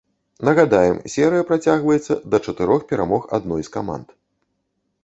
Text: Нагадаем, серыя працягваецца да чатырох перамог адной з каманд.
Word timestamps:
Нагадаем, 0.47 0.97
серыя 1.17 1.43
працягваецца 1.51 2.17
да 2.33 2.37
чатырох 2.49 2.81
перамог 2.95 3.23
адной 3.41 3.61
з 3.71 3.79
каманд. 3.79 4.07